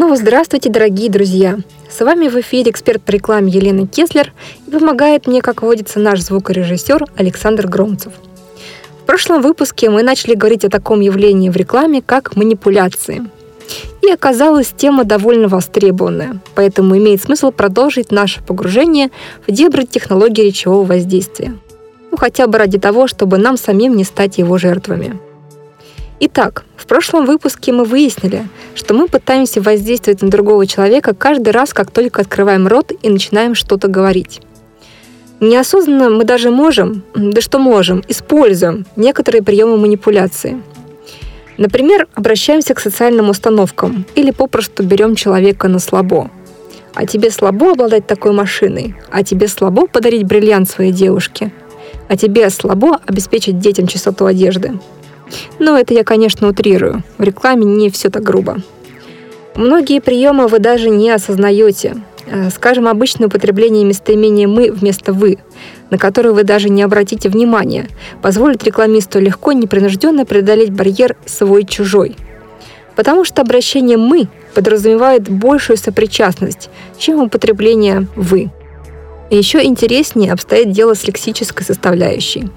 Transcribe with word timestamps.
Снова 0.00 0.16
здравствуйте, 0.16 0.70
дорогие 0.70 1.10
друзья! 1.10 1.58
С 1.90 2.00
вами 2.00 2.28
в 2.28 2.40
эфире 2.40 2.70
эксперт 2.70 3.02
по 3.02 3.10
рекламе 3.10 3.52
Елена 3.52 3.86
Кеслер 3.86 4.32
и 4.66 4.70
помогает 4.70 5.26
мне, 5.26 5.42
как 5.42 5.60
водится, 5.60 6.00
наш 6.00 6.20
звукорежиссер 6.20 7.04
Александр 7.16 7.66
Громцев. 7.66 8.14
В 9.02 9.04
прошлом 9.04 9.42
выпуске 9.42 9.90
мы 9.90 10.02
начали 10.02 10.34
говорить 10.34 10.64
о 10.64 10.70
таком 10.70 11.00
явлении 11.00 11.50
в 11.50 11.56
рекламе, 11.56 12.00
как 12.00 12.34
манипуляции. 12.34 13.30
И 14.00 14.10
оказалась 14.10 14.72
тема 14.74 15.04
довольно 15.04 15.48
востребованная, 15.48 16.40
поэтому 16.54 16.96
имеет 16.96 17.22
смысл 17.22 17.50
продолжить 17.50 18.10
наше 18.10 18.42
погружение 18.42 19.10
в 19.46 19.52
дебри 19.52 19.84
технологии 19.84 20.46
речевого 20.46 20.82
воздействия. 20.82 21.58
Ну, 22.10 22.16
хотя 22.16 22.46
бы 22.46 22.56
ради 22.56 22.78
того, 22.78 23.06
чтобы 23.06 23.36
нам 23.36 23.58
самим 23.58 23.94
не 23.96 24.04
стать 24.04 24.38
его 24.38 24.56
жертвами– 24.56 25.20
Итак, 26.22 26.64
в 26.76 26.86
прошлом 26.86 27.24
выпуске 27.24 27.72
мы 27.72 27.84
выяснили, 27.84 28.46
что 28.74 28.92
мы 28.92 29.08
пытаемся 29.08 29.62
воздействовать 29.62 30.20
на 30.20 30.28
другого 30.28 30.66
человека 30.66 31.14
каждый 31.14 31.48
раз, 31.48 31.72
как 31.72 31.90
только 31.90 32.20
открываем 32.20 32.68
рот 32.68 32.92
и 33.00 33.08
начинаем 33.08 33.54
что-то 33.54 33.88
говорить. 33.88 34.42
Неосознанно 35.40 36.10
мы 36.10 36.24
даже 36.24 36.50
можем, 36.50 37.04
да 37.14 37.40
что 37.40 37.58
можем, 37.58 38.04
используем 38.06 38.84
некоторые 38.96 39.42
приемы 39.42 39.78
манипуляции. 39.78 40.60
Например, 41.56 42.06
обращаемся 42.12 42.74
к 42.74 42.80
социальным 42.80 43.30
установкам 43.30 44.04
или 44.14 44.30
попросту 44.30 44.82
берем 44.82 45.14
человека 45.14 45.68
на 45.68 45.78
слабо. 45.78 46.30
А 46.92 47.06
тебе 47.06 47.30
слабо 47.30 47.72
обладать 47.72 48.06
такой 48.06 48.32
машиной, 48.32 48.94
а 49.10 49.24
тебе 49.24 49.48
слабо 49.48 49.86
подарить 49.86 50.24
бриллиант 50.24 50.68
своей 50.68 50.92
девушке, 50.92 51.50
а 52.08 52.16
тебе 52.18 52.50
слабо 52.50 53.00
обеспечить 53.06 53.58
детям 53.58 53.86
чистоту 53.86 54.26
одежды– 54.26 54.78
но 55.58 55.78
это 55.78 55.94
я, 55.94 56.04
конечно, 56.04 56.48
утрирую. 56.48 57.02
В 57.18 57.22
рекламе 57.22 57.64
не 57.64 57.90
все 57.90 58.10
так 58.10 58.22
грубо. 58.22 58.58
Многие 59.54 60.00
приемы 60.00 60.46
вы 60.46 60.58
даже 60.58 60.90
не 60.90 61.10
осознаете. 61.10 61.96
Э, 62.26 62.50
скажем, 62.50 62.86
обычное 62.86 63.26
употребление 63.26 63.84
местоимения 63.84 64.46
«мы» 64.46 64.70
вместо 64.70 65.12
«вы», 65.12 65.38
на 65.90 65.98
которое 65.98 66.30
вы 66.30 66.44
даже 66.44 66.68
не 66.68 66.82
обратите 66.82 67.28
внимания, 67.28 67.88
позволит 68.22 68.62
рекламисту 68.62 69.18
легко, 69.18 69.52
непринужденно 69.52 70.24
преодолеть 70.24 70.70
барьер 70.70 71.16
«свой-чужой». 71.26 72.16
Потому 72.94 73.24
что 73.24 73.42
обращение 73.42 73.96
«мы» 73.96 74.28
подразумевает 74.54 75.28
большую 75.28 75.76
сопричастность, 75.76 76.70
чем 76.98 77.20
употребление 77.22 78.06
«вы». 78.14 78.50
И 79.30 79.36
еще 79.36 79.64
интереснее 79.64 80.32
обстоит 80.32 80.72
дело 80.72 80.94
с 80.94 81.06
лексической 81.06 81.64
составляющей. 81.64 82.50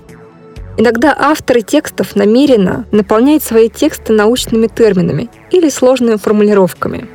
Иногда 0.76 1.16
авторы 1.18 1.62
текстов 1.62 2.16
намеренно 2.16 2.86
наполняют 2.92 3.44
свои 3.44 3.70
тексты 3.70 4.12
научными 4.12 4.68
терминами 4.68 5.30
или 5.52 5.70
сложными 5.70 6.16
формулировками. 6.16 7.08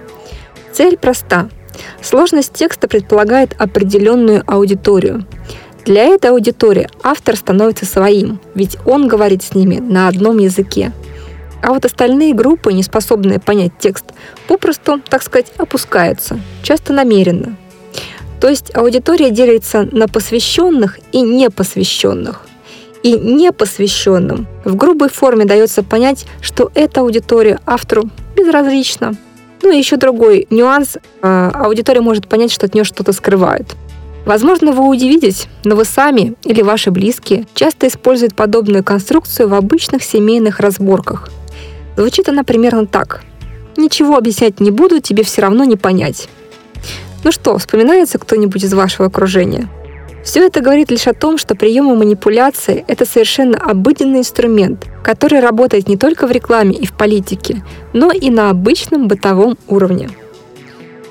Цель 0.72 0.96
проста. 0.96 1.48
Сложность 2.00 2.52
текста 2.52 2.86
предполагает 2.86 3.54
определенную 3.58 4.44
аудиторию. 4.46 5.26
Для 5.84 6.04
этой 6.04 6.30
аудитории 6.30 6.88
автор 7.02 7.36
становится 7.36 7.84
своим, 7.84 8.40
ведь 8.54 8.76
он 8.84 9.08
говорит 9.08 9.42
с 9.42 9.54
ними 9.54 9.78
на 9.78 10.06
одном 10.06 10.38
языке. 10.38 10.92
А 11.60 11.72
вот 11.72 11.84
остальные 11.84 12.34
группы, 12.34 12.72
не 12.72 12.84
способные 12.84 13.40
понять 13.40 13.72
текст, 13.80 14.04
попросту, 14.46 15.00
так 15.08 15.22
сказать, 15.22 15.52
опускаются, 15.56 16.38
часто 16.62 16.92
намеренно. 16.92 17.56
То 18.40 18.48
есть 18.48 18.72
аудитория 18.76 19.30
делится 19.30 19.88
на 19.90 20.06
посвященных 20.06 21.00
и 21.10 21.22
непосвященных 21.22 22.47
и 23.02 23.12
непосвященным 23.12 24.46
в 24.64 24.76
грубой 24.76 25.08
форме 25.08 25.44
дается 25.44 25.82
понять, 25.82 26.26
что 26.40 26.70
эта 26.74 27.00
аудитория 27.00 27.60
автору 27.66 28.10
безразлична. 28.36 29.14
Ну 29.62 29.72
и 29.72 29.78
еще 29.78 29.96
другой 29.96 30.46
нюанс. 30.50 30.98
А, 31.22 31.50
аудитория 31.54 32.00
может 32.00 32.28
понять, 32.28 32.52
что 32.52 32.66
от 32.66 32.74
нее 32.74 32.84
что-то 32.84 33.12
скрывают. 33.12 33.76
Возможно, 34.24 34.72
вы 34.72 34.86
удивитесь, 34.86 35.48
но 35.64 35.74
вы 35.74 35.84
сами 35.84 36.34
или 36.44 36.60
ваши 36.62 36.90
близкие 36.90 37.46
часто 37.54 37.88
используют 37.88 38.34
подобную 38.34 38.84
конструкцию 38.84 39.48
в 39.48 39.54
обычных 39.54 40.02
семейных 40.02 40.60
разборках. 40.60 41.30
Звучит 41.96 42.28
она 42.28 42.44
примерно 42.44 42.86
так. 42.86 43.22
«Ничего 43.76 44.16
объяснять 44.16 44.60
не 44.60 44.70
буду, 44.70 45.00
тебе 45.00 45.22
все 45.22 45.42
равно 45.42 45.64
не 45.64 45.76
понять». 45.76 46.28
Ну 47.24 47.32
что, 47.32 47.58
вспоминается 47.58 48.18
кто-нибудь 48.18 48.62
из 48.64 48.72
вашего 48.74 49.06
окружения? 49.06 49.68
Все 50.28 50.44
это 50.44 50.60
говорит 50.60 50.90
лишь 50.90 51.06
о 51.06 51.14
том, 51.14 51.38
что 51.38 51.54
приемы 51.54 51.96
манипуляции– 51.96 52.84
это 52.86 53.06
совершенно 53.06 53.56
обыденный 53.56 54.18
инструмент, 54.18 54.84
который 55.02 55.40
работает 55.40 55.88
не 55.88 55.96
только 55.96 56.26
в 56.26 56.30
рекламе 56.30 56.76
и 56.76 56.84
в 56.84 56.92
политике, 56.92 57.64
но 57.94 58.12
и 58.12 58.28
на 58.28 58.50
обычном 58.50 59.08
бытовом 59.08 59.56
уровне. 59.68 60.10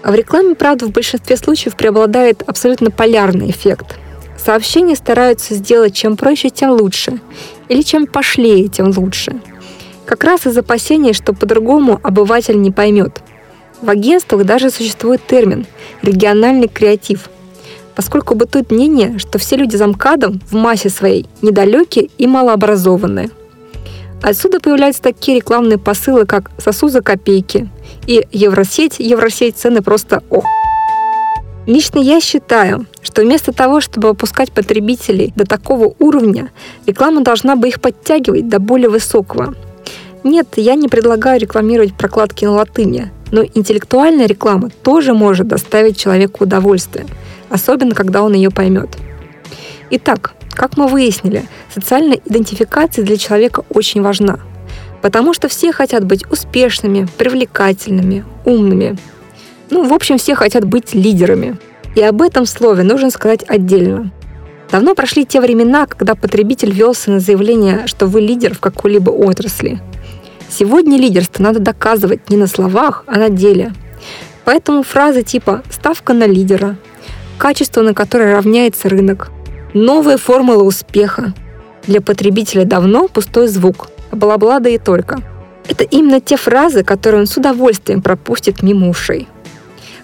В 0.03 0.13
рекламе, 0.13 0.53
правда, 0.53 0.85
в 0.85 0.91
большинстве 0.91 1.35
случаев 1.35 1.75
преобладает 1.75 2.44
абсолютно 2.45 2.91
полярный 2.91 3.50
эффект. 3.50 3.95
Сообщения 4.38 4.95
стараются 4.95 5.56
сделать 5.56 5.95
чем 5.95 6.16
проще, 6.16 6.51
тем 6.51 6.73
лучше, 6.73 7.19
или 7.69 7.81
чем 7.81 8.06
пошлее, 8.06 8.67
тем 8.67 8.94
лучше. 8.95 9.41
Как 10.06 10.23
раз 10.23 10.45
из 10.45 10.56
опасения, 10.56 11.13
что 11.13 11.33
по-другому 11.33 12.00
обыватель 12.03 12.61
не 12.61 12.69
поймет. 12.69 13.23
В 13.81 13.89
агентствах 13.89 14.45
даже 14.45 14.69
существует 14.69 15.25
термин 15.25 15.66
«региональный 16.03 16.67
креатив», 16.67 17.31
поскольку 17.97 18.35
бытует 18.35 18.69
мнение, 18.69 19.18
что 19.18 19.40
все 19.40 19.56
люди 19.56 19.75
за 19.75 19.88
МКАДом 19.88 20.40
в 20.52 20.53
массе 20.53 20.88
своей 20.88 21.25
недалекие 21.41 22.09
и 22.19 22.28
малообразованные. 22.28 23.31
Отсюда 24.22 24.59
появляются 24.59 25.02
такие 25.02 25.38
рекламные 25.38 25.80
посылы, 25.80 26.28
как 26.28 26.52
«сосу 26.59 26.90
за 26.90 27.02
копейки» 27.02 27.68
и 28.06 28.28
«Евросеть, 28.31 29.00
Евросеть, 29.00 29.57
цены 29.57 29.81
просто 29.81 30.22
ох». 30.30 30.46
Лично 31.66 31.97
я 31.97 32.22
считаю, 32.22 32.86
что 33.02 33.24
вместо 33.24 33.52
того, 33.52 33.81
чтобы 33.81 34.09
опускать 34.09 34.52
потребителей 34.52 35.34
до 35.36 35.47
такого 35.47 35.96
уровня, 35.97 36.52
реклама 36.86 37.22
должна 37.22 37.56
бы 37.56 37.68
их 37.68 37.81
подтягивать 37.81 38.47
до 38.47 38.59
более 38.59 38.90
высокого. 38.90 39.56
Нет, 40.24 40.50
я 40.56 40.75
не 40.75 40.88
предлагаю 40.88 41.40
рекламировать 41.41 41.96
прокладки 41.96 42.46
на 42.46 42.52
латыни, 42.52 43.12
но 43.31 43.44
интеллектуальная 43.44 44.28
реклама 44.28 44.69
тоже 44.84 45.16
может 45.16 45.47
доставить 45.47 45.97
человеку 45.97 46.44
удовольствие– 46.44 47.07
особенно 47.50 47.96
когда 47.96 48.22
он 48.24 48.34
ее 48.34 48.50
поймет. 48.50 48.97
Итак, 49.90 50.34
как 50.52 50.75
мы 50.75 50.88
выяснили, 50.88 51.46
социальная 51.74 52.19
идентификация 52.25 53.06
для 53.06 53.18
человека 53.18 53.63
очень 53.69 54.02
важна, 54.02 54.40
потому 55.02 55.34
что 55.34 55.47
все 55.47 55.72
хотят 55.72 56.03
быть 56.03 56.30
успешными, 56.31 57.07
привлекательными, 57.18 58.25
умными. 58.44 58.97
Ну, 59.69 59.88
в 59.88 59.94
общем, 59.94 60.18
все 60.18 60.36
хотят 60.36 60.66
быть 60.66 60.94
лидерами. 60.94 61.57
И 61.96 62.02
об 62.02 62.22
этом 62.22 62.46
слове 62.46 62.84
нужно 62.84 63.09
сказать 63.12 63.44
отдельно. 63.47 64.12
Давно 64.72 64.96
прошли 64.96 65.25
те 65.25 65.40
времена, 65.40 65.86
когда 65.86 66.16
потребитель 66.16 66.72
велся 66.72 67.12
на 67.12 67.19
заявление, 67.19 67.88
что 67.88 68.06
вы 68.06 68.22
лидер 68.22 68.53
в 68.53 68.59
какой-либо 68.59 69.09
отрасли. 69.09 69.80
Сегодня 70.50 70.97
лидерство 70.97 71.44
надо 71.44 71.59
доказывать 71.59 72.30
не 72.30 72.38
на 72.38 72.47
словах, 72.47 73.03
а 73.07 73.18
на 73.18 73.30
деле. 73.30 73.74
Поэтому 74.44 74.84
фразы 74.84 75.24
типа 75.24 75.63
«ставка 75.69 76.13
на 76.13 76.25
лидера», 76.25 76.78
качество, 77.38 77.81
на 77.81 77.94
которое 77.94 78.34
равняется 78.34 78.90
рынок. 78.90 79.31
Новая 79.74 80.18
формула 80.18 80.64
успеха. 80.64 81.34
Для 81.86 82.02
потребителя 82.02 82.66
давно 82.66 83.08
пустой 83.08 83.48
звук. 83.48 83.90
Бла-бла 84.12 84.59
да 84.59 84.70
и 84.70 84.78
только. 84.78 85.22
Это 85.70 85.84
именно 85.84 86.20
те 86.20 86.38
фразы, 86.38 86.84
которые 86.84 87.22
он 87.22 87.28
с 87.28 87.38
удовольствием 87.38 88.01
пропустит 88.01 88.63
мимо 88.63 88.89
ушей. 88.89 89.28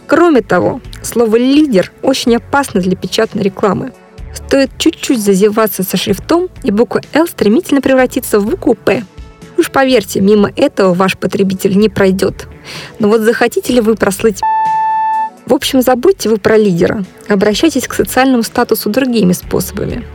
Кроме 0.07 0.41
того, 0.41 0.81
слово 1.01 1.37
«лидер» 1.37 1.91
очень 2.01 2.35
опасно 2.35 2.81
для 2.81 2.95
печатной 2.95 3.43
рекламы. 3.43 3.93
Стоит 4.33 4.71
чуть-чуть 4.77 5.23
зазеваться 5.23 5.83
со 5.83 5.95
шрифтом, 5.97 6.49
и 6.63 6.71
буква 6.71 7.01
«Л» 7.13 7.27
стремительно 7.27 7.81
превратится 7.81 8.39
в 8.39 8.45
букву 8.45 8.75
«П». 8.75 9.03
Уж 9.57 9.71
поверьте, 9.71 10.19
мимо 10.19 10.51
этого 10.55 10.93
ваш 10.93 11.17
потребитель 11.17 11.77
не 11.77 11.87
пройдет. 11.87 12.47
Но 12.99 13.07
вот 13.07 13.21
захотите 13.21 13.73
ли 13.73 13.81
вы 13.81 13.95
прослыть 13.95 14.41
в 15.45 15.53
общем, 15.53 15.81
забудьте 15.81 16.29
вы 16.29 16.37
про 16.37 16.57
лидера. 16.57 17.03
Обращайтесь 17.27 17.87
к 17.87 17.93
социальному 17.93 18.43
статусу 18.43 18.89
другими 18.89 19.33
способами. 19.33 20.05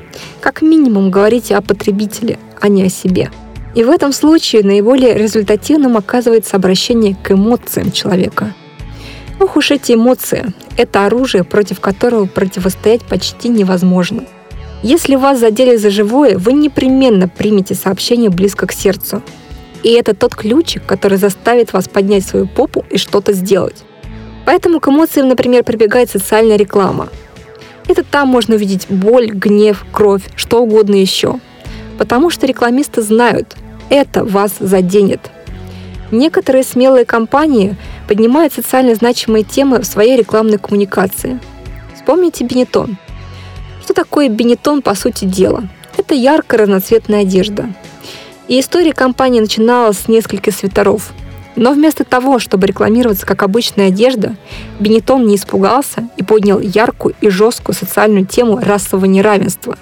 Как 0.41 0.63
минимум 0.63 1.11
говорите 1.11 1.55
о 1.57 1.61
потребителе, 1.61 2.39
а 2.61 2.69
не 2.69 2.85
о 2.85 2.89
себе. 2.89 3.31
И 3.75 3.85
в 3.85 3.91
этом 3.91 4.13
случае 4.13 4.65
наиболее 4.65 5.15
результативным 5.15 5.97
оказывается 5.97 6.57
обращение 6.57 7.15
к 7.15 7.31
эмоциям 7.31 7.93
человека. 7.93 8.55
Ох 9.39 9.57
уж 9.57 9.71
эти 9.71 9.93
эмоции– 9.93 10.53
это 10.77 11.07
оружие, 11.07 11.45
против 11.45 11.79
которого 11.79 12.25
противостоять 12.25 13.03
почти 13.03 13.49
невозможно. 13.49 14.25
Если 14.83 15.17
вас 15.17 15.39
задели 15.39 15.77
за 15.77 15.91
живое, 15.91 16.39
вы 16.39 16.55
непременно 16.55 17.29
примете 17.29 17.75
сообщение 17.75 18.31
близко 18.31 18.67
к 18.67 18.73
сердцу. 18.73 19.23
И 19.83 19.91
это 19.91 20.15
тот 20.15 20.35
ключик, 20.35 20.87
который 20.87 21.19
заставит 21.19 21.73
вас 21.73 21.89
поднять 21.89 22.25
свою 22.25 22.49
попу 22.49 22.85
и 22.91 22.97
что-то 22.97 23.33
сделать. 23.33 23.85
Поэтому 24.49 24.81
к 24.81 24.89
эмоциям, 24.89 25.29
например, 25.29 25.63
прибегает 25.63 26.09
социальная 26.09 26.57
реклама. 26.57 27.11
Это 27.87 28.03
там 28.03 28.29
можно 28.29 28.55
увидеть 28.55 28.87
боль, 28.89 29.27
гнев, 29.27 29.85
кровь, 29.93 30.23
что 30.37 30.63
угодно 30.63 30.95
еще. 30.95 31.39
Потому 31.99 32.31
что 32.31 32.47
рекламисты 32.47 33.03
знают, 33.03 33.57
это 33.91 34.25
вас 34.25 34.53
заденет. 34.59 35.21
Некоторые 36.11 36.65
смелые 36.65 37.05
компании 37.05 37.77
поднимает 38.09 38.55
социально 38.55 38.95
значимые 38.95 39.45
темы 39.45 39.83
в 39.83 39.85
своей 39.85 40.17
рекламной 40.17 40.57
коммуникации. 40.57 41.39
Вспомните 41.95 42.47
Бенетон. 42.47 42.97
Что 43.83 43.93
такое 43.93 44.31
Бенетон 44.31 44.81
по 44.81 44.95
сути 44.95 45.27
дела? 45.27 45.65
Это 45.99 46.15
яркая 46.15 46.61
разноцветная 46.61 47.21
одежда. 47.21 47.69
И 48.49 48.59
история 48.59 48.95
компании 48.95 49.41
начиналась 49.41 49.99
с 49.99 50.09
нескольких 50.09 50.55
свитеров. 50.55 51.13
Но 51.59 51.73
вместо 51.73 52.05
того, 52.05 52.39
чтобы 52.39 52.69
рекламироваться 52.69 53.27
как 53.27 53.43
обычная 53.43 53.89
одежда, 53.89 54.37
Бенетон 54.79 55.27
не 55.27 55.35
испугался 55.35 56.09
и 56.17 56.23
поднял 56.23 56.61
яркую 56.61 57.17
и 57.21 57.31
жесткую 57.31 57.75
социальную 57.75 58.27
тему 58.27 58.61
расового 58.63 59.07
неравенства. 59.07 59.77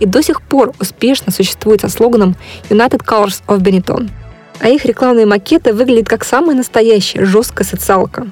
И 0.00 0.06
до 0.06 0.24
сих 0.24 0.42
пор 0.42 0.72
успешно 0.80 1.30
существует 1.30 1.82
со 1.82 1.88
слоганом 1.88 2.34
United 2.68 3.04
Colors 3.06 3.44
of 3.46 3.60
Benetton. 3.60 4.10
А 4.58 4.68
их 4.68 4.84
рекламные 4.84 5.24
макеты 5.24 5.72
выглядят 5.72 6.08
как 6.08 6.24
самая 6.24 6.56
настоящая 6.56 7.24
жесткая 7.24 7.64
социалка. 7.64 8.26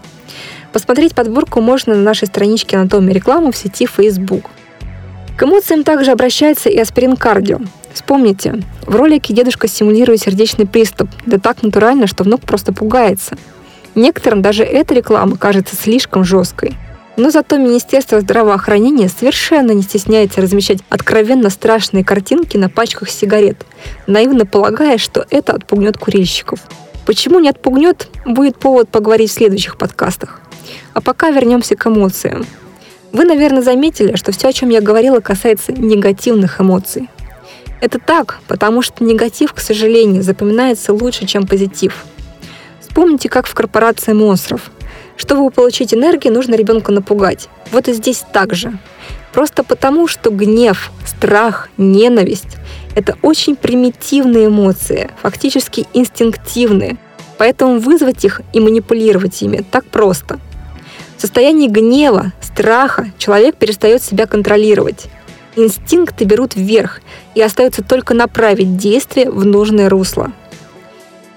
Посмотреть 0.72 1.14
подборку 1.14 1.60
можно 1.60 1.94
на 1.94 2.02
нашей 2.02 2.26
страничке 2.26 2.78
«Анатомия 2.78 3.14
рекламы» 3.14 3.52
в 3.52 3.56
сети 3.56 3.86
Facebook. 3.86 4.46
К 5.36 5.44
эмоциям 5.44 5.84
также 5.84 6.10
обращается 6.10 6.68
и 6.68 6.78
аспирин 6.78 7.16
кардио, 7.16 7.60
Вспомните, 7.94 8.62
в 8.86 8.96
ролике 8.96 9.34
дедушка 9.34 9.68
симулирует 9.68 10.20
сердечный 10.20 10.66
приступ, 10.66 11.10
да 11.26 11.38
так 11.38 11.62
натурально, 11.62 12.06
что 12.06 12.24
внук 12.24 12.40
просто 12.42 12.72
пугается. 12.72 13.36
Некоторым 13.94 14.40
даже 14.40 14.64
эта 14.64 14.94
реклама 14.94 15.36
кажется 15.36 15.76
слишком 15.76 16.24
жесткой. 16.24 16.76
Но 17.16 17.30
зато 17.30 17.58
Министерство 17.58 18.20
здравоохранения 18.22 19.10
совершенно 19.10 19.72
не 19.72 19.82
стесняется 19.82 20.40
размещать 20.40 20.78
откровенно 20.88 21.50
страшные 21.50 22.04
картинки 22.04 22.56
на 22.56 22.70
пачках 22.70 23.10
сигарет, 23.10 23.66
наивно 24.06 24.46
полагая, 24.46 24.96
что 24.96 25.26
это 25.28 25.52
отпугнет 25.52 25.98
курильщиков. 25.98 26.60
Почему 27.04 27.38
не 27.38 27.50
отпугнет, 27.50 28.08
будет 28.24 28.56
повод 28.56 28.88
поговорить 28.88 29.30
в 29.30 29.34
следующих 29.34 29.76
подкастах. 29.76 30.40
А 30.94 31.02
пока 31.02 31.30
вернемся 31.30 31.76
к 31.76 31.86
эмоциям. 31.86 32.46
Вы, 33.12 33.24
наверное, 33.24 33.60
заметили, 33.60 34.16
что 34.16 34.32
все, 34.32 34.48
о 34.48 34.52
чем 34.54 34.70
я 34.70 34.80
говорила, 34.80 35.20
касается 35.20 35.72
негативных 35.72 36.62
эмоций. 36.62 37.10
Это 37.82 37.98
так, 37.98 38.38
потому 38.46 38.80
что 38.80 39.02
негатив, 39.02 39.52
к 39.52 39.58
сожалению, 39.58 40.22
запоминается 40.22 40.92
лучше, 40.92 41.26
чем 41.26 41.48
позитив. 41.48 42.04
Вспомните, 42.80 43.28
как 43.28 43.48
в 43.48 43.54
корпорации 43.54 44.12
монстров. 44.12 44.70
Чтобы 45.16 45.50
получить 45.50 45.92
энергию, 45.92 46.32
нужно 46.32 46.54
ребенка 46.54 46.92
напугать. 46.92 47.48
Вот 47.72 47.88
и 47.88 47.92
здесь 47.92 48.22
так 48.32 48.54
же. 48.54 48.78
Просто 49.32 49.64
потому, 49.64 50.06
что 50.06 50.30
гнев, 50.30 50.92
страх, 51.04 51.70
ненависть– 51.76 52.56
это 52.94 53.16
очень 53.20 53.56
примитивные 53.56 54.46
эмоции, 54.46 55.10
фактически 55.20 55.88
инстинктивные. 55.92 56.98
Поэтому 57.36 57.80
вызвать 57.80 58.24
их 58.24 58.42
и 58.52 58.60
манипулировать 58.60 59.42
ими 59.42 59.66
так 59.68 59.86
просто. 59.86 60.38
В 61.16 61.20
состоянии 61.20 61.66
гнева, 61.66 62.32
страха 62.40 63.10
человек 63.18 63.56
перестает 63.56 64.04
себя 64.04 64.28
контролировать. 64.28 65.08
Инстинкты 65.54 66.24
берут 66.24 66.54
вверх, 66.54 67.00
и 67.34 67.42
остается 67.42 67.82
только 67.82 68.14
направить 68.14 68.76
действие 68.76 69.30
в 69.30 69.44
нужное 69.44 69.88
русло. 69.88 70.32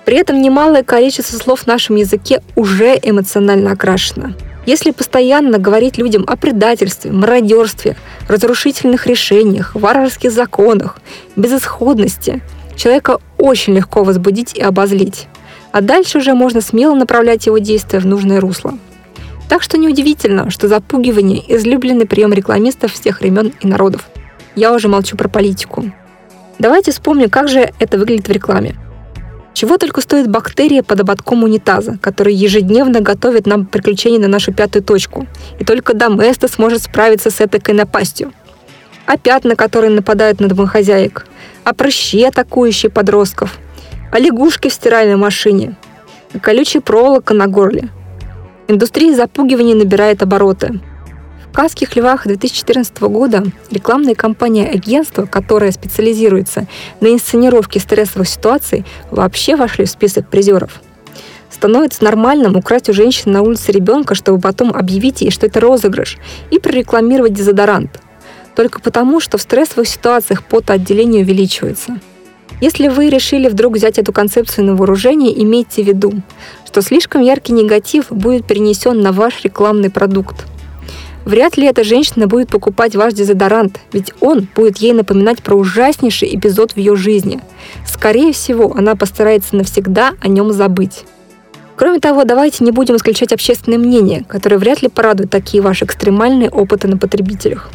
При 0.06 0.18
этом 0.18 0.42
немалое 0.42 0.84
количество 0.84 1.38
слов 1.38 1.62
в 1.62 1.68
нашем 1.68 1.96
языке 1.96 2.42
уже 2.56 2.98
эмоционально 3.02 3.72
окрашено. 3.72 4.36
Если 4.66 4.92
постоянно 4.92 5.60
говорить 5.60 5.98
людям 5.98 6.24
о 6.28 6.38
предательстве, 6.38 7.12
мародерстве, 7.12 7.98
разрушительных 8.28 9.06
решениях, 9.06 9.76
варварских 9.76 10.32
законах, 10.32 11.00
безысходности, 11.36 12.42
человека 12.76 13.20
очень 13.38 13.76
легко 13.76 14.04
возбудить 14.04 14.56
и 14.56 14.62
обозлить. 14.62 15.28
А 15.72 15.82
дальше 15.82 16.20
уже 16.20 16.34
можно 16.34 16.62
смело 16.62 16.96
направлять 16.96 17.46
его 17.48 17.58
действия 17.58 18.00
в 18.00 18.06
нужное 18.06 18.40
русло. 18.40 18.78
Так 19.50 19.62
что 19.62 19.78
неудивительно, 19.78 20.50
что 20.50 20.68
запугивание– 20.68 21.44
излюбленный 21.56 22.08
прием 22.08 22.34
рекламистов 22.34 22.94
всех 22.94 23.22
времен 23.22 23.54
и 23.62 23.68
народов. 23.68 24.10
Я 24.56 24.74
уже 24.74 24.88
молчу 24.88 25.18
про 25.18 25.30
политику. 25.30 25.92
Давайте 26.58 26.92
вспомним, 26.92 27.30
как 27.30 27.48
же 27.48 27.72
это 27.80 27.98
выглядит 27.98 28.28
в 28.28 28.32
рекламе. 28.32 28.76
Чего 29.54 29.78
только 29.78 30.02
стоит 30.02 30.30
бактерия 30.30 30.84
под 30.84 31.02
ободком 31.02 31.44
унитаза, 31.44 31.98
который 32.02 32.34
ежедневно 32.34 33.02
готовит 33.02 33.46
нам 33.46 33.66
приключения 33.66 34.20
на 34.20 34.28
нашу 34.28 34.52
пятую 34.52 34.84
точку. 34.84 35.28
И 35.60 35.64
только 35.64 35.94
Доместа 35.94 36.48
сможет 36.48 36.84
справиться 36.84 37.30
с 37.30 37.40
этой 37.40 37.74
напастью. 37.74 38.34
А 39.06 39.18
пятна, 39.18 39.56
которые 39.56 39.92
нападают 39.92 40.42
на 40.42 40.48
домохозяек. 40.48 41.26
А 41.64 41.74
прыщи, 41.74 42.24
атакующие 42.24 42.90
подростков. 42.90 43.58
А 44.12 44.20
лягушки 44.20 44.68
в 44.68 44.74
стиральной 44.74 45.16
машине. 45.16 45.78
А 46.34 46.40
колючая 46.40 46.82
проволока 46.82 47.34
на 47.34 47.48
горле. 47.48 47.90
Индустрия 48.68 49.16
запугивания 49.16 49.76
набирает 49.76 50.24
обороты. 50.24 50.80
В 51.48 51.52
«Кавских 51.54 51.96
львах» 51.96 52.26
2014 52.26 53.00
года 53.02 53.44
рекламная 53.70 54.16
кампания 54.16 54.68
агентства, 54.68 55.28
которая 55.28 55.72
специализируется 55.72 56.66
на 57.00 57.14
инсценировке 57.14 57.80
стрессовых 57.80 58.28
ситуаций, 58.28 58.84
вообще 59.12 59.56
вошли 59.56 59.86
в 59.86 59.90
список 59.92 60.30
призеров. 60.30 60.82
Становится 61.52 62.04
нормальным 62.04 62.56
украсть 62.58 62.90
у 62.90 62.94
женщины 62.94 63.34
на 63.34 63.44
улице 63.44 63.72
ребенка, 63.72 64.16
чтобы 64.16 64.42
потом 64.42 64.72
объявить 64.72 65.22
ей, 65.22 65.30
что 65.30 65.46
это 65.46 65.60
розыгрыш, 65.60 66.18
и 66.50 66.58
прорекламировать 66.58 67.34
дезодорант. 67.34 68.02
Только 68.56 68.82
потому, 68.82 69.20
что 69.20 69.38
в 69.38 69.44
стрессовых 69.44 69.88
ситуациях 69.88 70.44
потоотделение 70.44 71.22
увеличивается– 71.22 72.00
если 72.62 72.88
вы 72.88 73.10
решили 73.10 73.50
вдруг 73.50 73.76
взять 73.76 74.00
эту 74.00 74.14
концепцию 74.14 74.66
на 74.66 74.76
вооружение, 74.76 75.42
имейте 75.44 75.84
в 75.84 75.88
виду, 75.88 76.14
что 76.66 76.82
слишком 76.82 77.22
яркий 77.22 77.54
негатив 77.54 78.08
будет 78.10 78.46
перенесен 78.46 79.02
на 79.02 79.12
ваш 79.12 79.44
рекламный 79.44 79.90
продукт. 79.90 80.46
Вряд 81.26 81.58
ли 81.58 81.66
эта 81.66 81.84
женщина 81.84 82.28
будет 82.28 82.50
покупать 82.50 82.96
ваш 82.96 83.14
дезодорант, 83.14 83.80
ведь 83.92 84.14
он 84.22 84.48
будет 84.56 84.78
ей 84.78 84.94
напоминать 84.94 85.42
про 85.42 85.56
ужаснейший 85.56 86.34
эпизод 86.36 86.74
в 86.74 86.78
ее 86.78 86.96
жизни. 86.96 87.42
Скорее 87.86 88.32
всего, 88.32 88.74
она 88.76 88.96
постарается 88.96 89.56
навсегда 89.56 90.14
о 90.22 90.28
нем 90.28 90.54
забыть. 90.54 91.04
Кроме 91.76 92.00
того, 92.00 92.24
давайте 92.24 92.64
не 92.64 92.72
будем 92.72 92.96
исключать 92.96 93.34
общественное 93.34 93.80
мнение, 93.80 94.24
которое 94.28 94.58
вряд 94.58 94.82
ли 94.82 94.88
порадует 94.88 95.32
такие 95.32 95.64
ваши 95.64 95.86
экстремальные 95.86 96.50
опыты 96.50 96.88
на 96.88 96.98
потребителях. 96.98 97.72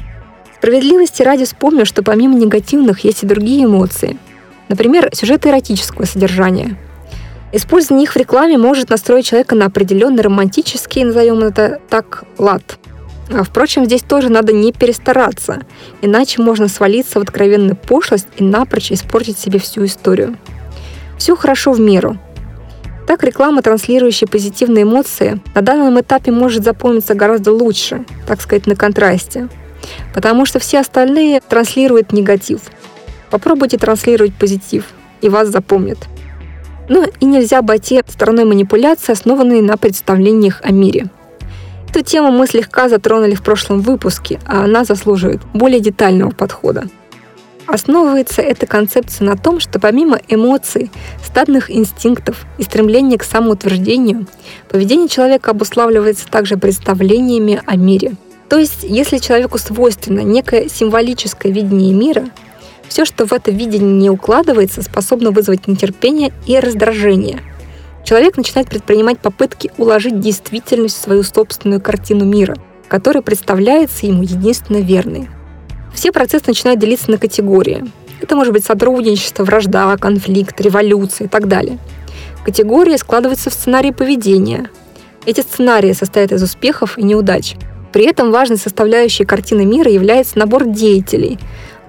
Справедливости 0.57 1.23
ради 1.23 1.45
вспомню, 1.45 1.85
что 1.85 2.03
помимо 2.03 2.39
негативных 2.39 3.01
есть 3.01 3.25
и 3.25 3.27
другие 3.27 3.65
эмоции– 3.65 4.17
Например, 4.71 5.11
сюжеты 5.13 5.49
эротического 5.49 6.05
содержания. 6.05 6.77
Использование 7.53 8.05
их 8.05 8.13
в 8.13 8.17
рекламе 8.17 8.57
может 8.57 8.89
настроить 8.89 9.27
человека 9.27 9.57
на 9.57 9.67
определенный 9.67 10.23
романтический, 10.23 11.03
назовем 11.03 11.41
это 11.41 11.81
так, 11.91 12.23
лад. 12.39 12.79
А, 13.33 13.43
впрочем, 13.43 13.85
здесь 13.85 14.03
тоже 14.03 14.29
надо 14.29 14.53
не 14.53 14.73
перестараться, 14.73 15.63
иначе 16.03 16.41
можно 16.41 16.69
свалиться 16.69 17.19
в 17.19 17.23
откровенную 17.23 17.75
пошлость 17.75 18.29
и 18.37 18.45
напрочь 18.45 18.93
испортить 18.93 19.39
себе 19.39 19.59
всю 19.59 19.85
историю. 19.87 20.37
Все 21.19 21.35
хорошо 21.35 21.73
в 21.73 21.81
меру. 21.81 22.17
Так 23.09 23.25
реклама, 23.25 23.63
транслирующая 23.63 24.29
позитивные 24.29 24.85
эмоции, 24.85 25.41
на 25.53 25.63
данном 25.63 26.01
этапе 26.01 26.31
может 26.31 26.63
запомниться 26.63 27.15
гораздо 27.15 27.51
лучше, 27.51 28.05
так 28.29 28.41
сказать, 28.41 28.69
на 28.69 28.77
контрасте. 28.77 29.49
Потому 30.15 30.47
что 30.47 30.61
все 30.61 30.79
остальные 30.79 31.41
транслируют 31.41 32.13
негатив– 32.13 32.61
Попробуйте 33.31 33.79
транслировать 33.79 34.35
позитив, 34.35 34.85
и 35.21 35.29
вас 35.29 35.49
запомнят. 35.49 35.99
Но 36.89 37.07
и 37.21 37.25
нельзя 37.25 37.59
обойти 37.59 38.03
стороной 38.09 38.45
манипуляции, 38.45 39.13
основанные 39.13 39.63
на 39.63 39.77
представлениях 39.77 40.61
о 40.63 40.73
мире. 40.73 41.09
Эту 41.89 42.03
тему 42.03 42.31
мы 42.31 42.47
слегка 42.47 42.89
затронули 42.89 43.35
в 43.35 43.43
прошлом 43.43 43.81
выпуске, 43.81 44.39
а 44.47 44.65
она 44.65 44.85
заслуживает 44.85 45.41
более 45.55 45.81
детального 45.81 46.31
подхода. 46.31 46.89
Основывается 47.67 48.43
эта 48.43 48.67
концепция 48.67 49.27
на 49.27 49.37
том, 49.37 49.61
что 49.61 49.79
помимо 49.79 50.21
эмоций, 50.29 50.91
стадных 51.25 51.71
инстинктов 51.71 52.45
и 52.59 52.65
стремления 52.65 53.17
к 53.17 53.23
самоутверждению, 53.23 54.27
поведение 54.69 55.09
человека 55.09 55.53
обуславливается 55.53 56.27
также 56.29 56.57
представлениями 56.57 57.63
о 57.67 57.77
мире. 57.77 58.15
То 58.49 58.59
есть, 58.59 58.83
если 58.83 59.19
человеку 59.19 59.59
свойственно 59.59 60.21
некое 60.21 60.69
символическое 60.69 61.53
видение 61.53 61.95
мира, 61.95 62.25
все, 62.91 63.05
что 63.05 63.25
в 63.25 63.33
это 63.33 63.53
видение 63.53 63.93
не 63.93 64.11
укладывается, 64.11 64.83
способно 64.83 65.31
вызвать 65.31 65.69
нетерпение 65.69 66.33
и 66.47 66.59
раздражение. 66.59 67.41
Человек 68.05 68.37
начинает 68.37 68.69
предпринимать 68.69 69.21
попытки 69.21 69.71
уложить 69.79 70.19
действительность 70.19 70.97
в 70.97 71.01
свою 71.01 71.23
собственную 71.23 71.81
картину 71.81 72.25
мира, 72.25 72.57
которая 72.89 73.23
представляется 73.23 74.07
ему 74.07 74.25
единственно 74.25 74.79
верной. 74.79 75.29
Все 75.95 76.11
процессы 76.11 76.47
начинают 76.49 76.81
делиться 76.81 77.13
на 77.13 77.19
категории. 77.19 77.85
Это 78.21 78.35
может 78.35 78.53
быть 78.53 78.65
сотрудничество, 78.65 79.45
вражда, 79.45 79.97
конфликт, 79.97 80.61
революция 80.61 81.27
и 81.27 81.29
так 81.29 81.47
далее. 81.47 81.79
Категории 82.45 82.97
складываются 82.97 83.51
в 83.51 83.55
сценарии 83.55 83.93
поведения. 83.93 84.69
Эти 85.27 85.43
сценарии 85.43 85.93
состоят 85.93 86.33
из 86.33 86.43
успехов 86.43 86.99
и 86.99 87.05
неудач. 87.05 87.55
При 87.93 88.05
этом 88.05 88.33
важной 88.33 88.57
составляющей 88.57 89.25
картины 89.25 89.65
мира 89.65 89.91
является 89.91 90.39
набор 90.39 90.65
деятелей, 90.65 91.39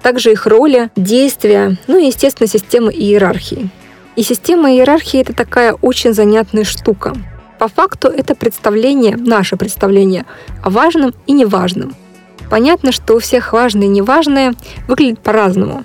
также 0.02 0.32
их 0.32 0.46
роли, 0.46 0.90
действия, 0.96 1.76
ну 1.86 1.98
и, 1.98 2.06
естественно, 2.06 2.48
система 2.48 2.90
иерархии. 2.90 3.70
И 4.16 4.22
система 4.22 4.72
иерархии— 4.72 5.20
это 5.22 5.32
такая 5.32 5.72
очень 5.72 6.12
занятная 6.12 6.64
штука. 6.64 7.14
По 7.58 7.68
факту 7.68 8.08
это 8.08 8.34
представление, 8.34 9.16
наше 9.16 9.56
представление 9.56 10.26
о 10.62 10.70
важном 10.70 11.14
и 11.26 11.32
неважном. 11.32 11.94
Понятно, 12.50 12.92
что 12.92 13.14
у 13.14 13.18
всех 13.20 13.52
важное 13.52 13.86
и 13.86 13.90
неважное 13.90 14.54
выглядит 14.88 15.20
по-разному. 15.20 15.84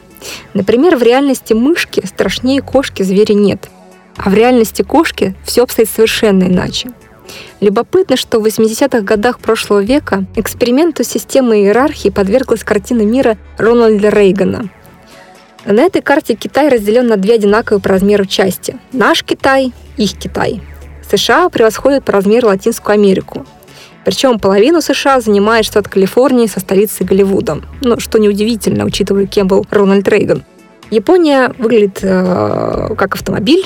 Например, 0.53 0.97
в 0.97 1.03
реальности 1.03 1.53
мышки 1.53 2.05
страшнее 2.05 2.61
кошки 2.61 3.03
зверя 3.03 3.33
нет. 3.33 3.69
А 4.17 4.29
в 4.29 4.33
реальности 4.33 4.81
кошки 4.81 5.35
все 5.45 5.63
обстоит 5.63 5.89
совершенно 5.89 6.45
иначе. 6.45 6.89
Любопытно, 7.59 8.17
что 8.17 8.39
в 8.39 8.45
80-х 8.45 9.01
годах 9.01 9.39
прошлого 9.39 9.83
века 9.83 10.25
эксперименту 10.35 11.03
системы 11.03 11.59
иерархии 11.59 12.09
подверглась 12.09 12.63
картина 12.63 13.01
мира 13.01 13.37
Рональда 13.57 14.09
Рейгана. 14.09 14.69
На 15.65 15.81
этой 15.81 16.01
карте 16.01 16.35
Китай 16.35 16.69
разделен 16.69 17.07
на 17.07 17.17
две 17.17 17.33
одинаковые 17.35 17.81
по 17.81 17.89
размеру 17.89 18.25
части. 18.25 18.77
Наш 18.93 19.23
Китай, 19.23 19.73
их 19.97 20.17
Китай. 20.17 20.61
США 21.09 21.49
превосходят 21.49 22.05
по 22.05 22.13
размеру 22.13 22.47
Латинскую 22.47 22.93
Америку. 22.93 23.45
Причем 24.05 24.39
половину 24.39 24.79
США 24.81 25.19
занимает 25.19 25.65
штат 25.65 25.89
Калифорнии 25.89 26.47
со 26.47 26.61
столицей 26.61 27.05
Голливудом. 27.05 27.65
Ну, 27.81 27.99
что 27.99 28.19
неудивительно, 28.19 28.85
учитывая, 28.85 29.25
кем 29.25 29.47
был 29.47 29.65
Рональд 29.69 30.07
Рейган. 30.07 30.45
Япония 30.89 31.53
выглядит 31.57 31.99
э, 32.01 32.95
как 32.97 33.15
автомобиль, 33.15 33.65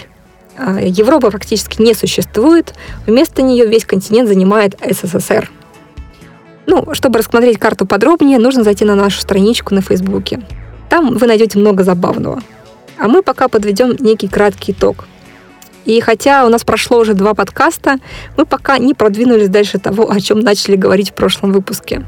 Европа 0.58 1.32
практически 1.32 1.82
не 1.82 1.94
существует, 1.94 2.74
вместо 3.08 3.42
нее 3.42 3.66
весь 3.66 3.86
континент 3.86 4.28
занимает 4.28 4.78
СССР. 4.82 5.50
Ну, 6.68 6.94
чтобы 6.94 7.20
рассмотреть 7.20 7.58
карту 7.58 7.86
подробнее, 7.86 8.40
нужно 8.40 8.64
зайти 8.64 8.86
на 8.86 8.96
нашу 8.96 9.22
страничку 9.22 9.74
на 9.74 9.82
Фейсбуке. 9.82 10.42
Там 10.90 11.18
вы 11.18 11.28
найдете 11.28 11.58
много 11.58 11.84
забавного. 11.84 12.42
А 12.98 13.08
мы 13.08 13.24
пока 13.24 13.48
подведем 13.48 13.96
некий 14.00 14.28
краткий 14.28 14.74
итог. 14.74 15.06
И 15.86 16.00
хотя 16.00 16.46
у 16.46 16.50
нас 16.50 16.64
прошло 16.64 17.00
уже 17.00 17.14
два 17.14 17.34
подкаста, 17.34 17.98
мы 18.38 18.46
пока 18.46 18.78
не 18.78 18.94
продвинулись 18.94 19.50
дальше 19.50 19.80
того, 19.80 20.12
о 20.12 20.20
чем 20.20 20.40
начали 20.40 20.76
говорить 20.76 21.10
в 21.10 21.14
прошлом 21.14 21.52
выпуске. 21.52 22.06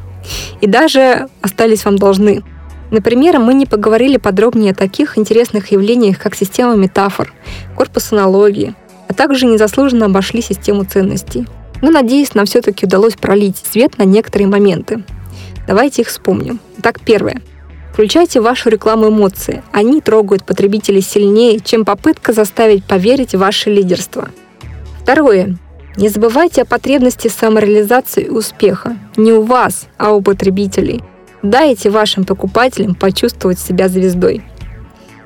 И 0.61 0.67
даже 0.67 1.27
остались 1.41 1.83
вам 1.85 1.97
должны. 1.97 2.43
Например, 2.93 3.39
мы 3.39 3.55
не 3.55 3.65
поговорили 3.65 4.17
подробнее 4.17 4.71
о 4.71 4.75
таких 4.75 5.17
интересных 5.17 5.71
явлениях, 5.71 6.19
как 6.19 6.35
система 6.35 6.75
метафор, 6.75 7.33
корпус 7.75 8.11
аналогии, 8.11 8.75
а 9.07 9.15
также 9.15 9.47
незаслуженно 9.47 10.05
обошли 10.05 10.43
систему 10.43 10.83
ценностей. 10.83 11.47
Но, 11.81 11.89
надеюсь, 11.89 12.35
нам 12.35 12.45
все-таки 12.45 12.85
удалось 12.85 13.15
пролить 13.15 13.57
свет 13.57 13.97
на 13.97 14.03
некоторые 14.03 14.47
моменты. 14.47 15.03
Давайте 15.65 16.03
их 16.03 16.09
вспомним. 16.09 16.59
Итак, 16.77 16.99
первое. 17.03 17.41
Включайте 17.93 18.41
вашу 18.41 18.69
рекламу 18.69 19.07
эмоции. 19.07 19.63
Они 19.71 19.99
трогают 19.99 20.45
потребителей 20.45 21.01
сильнее, 21.01 21.61
чем 21.61 21.85
попытка 21.85 22.31
заставить 22.31 22.83
поверить 22.85 23.33
в 23.33 23.39
ваше 23.39 23.71
лидерство. 23.71 24.29
Второе. 25.01 25.57
Не 25.97 26.09
забывайте 26.09 26.61
о 26.61 26.65
потребности 26.65 27.27
самореализации 27.27 28.25
и 28.25 28.29
успеха. 28.29 28.97
Не 29.17 29.33
у 29.33 29.41
вас, 29.41 29.87
а 29.97 30.11
у 30.11 30.21
потребителей– 30.21 31.01
Дайте 31.43 31.89
вашим 31.89 32.23
покупателям 32.23 32.95
почувствовать 32.95 33.59
себя 33.59 33.89
звездой. 33.89 34.41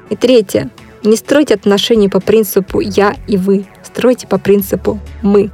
И 0.10 0.16
третье. 0.16 0.72
Не 1.04 1.16
стройте 1.16 1.54
отношения 1.54 2.10
по 2.10 2.20
принципу 2.20 2.80
«я» 2.80 3.16
и 3.28 3.38
«вы». 3.38 3.68
Стройте 3.84 4.26
по 4.26 4.40
принципу 4.40 5.00
«мы». 5.22 5.52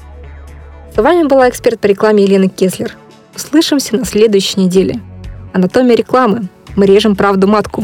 С 0.96 1.02
вами 1.02 1.28
была 1.28 1.50
эксперт 1.50 1.82
по 1.82 1.88
рекламе 1.88 2.24
Елена 2.24 2.48
Кеслер. 2.48 2.96
Услышимся 3.36 3.98
на 3.98 4.06
следующей 4.06 4.62
неделе. 4.62 5.02
Анатомия 5.52 5.98
рекламы. 5.98 6.48
Мы 6.78 6.86
режем 6.86 7.18
правду 7.18 7.48
матку. 7.48 7.84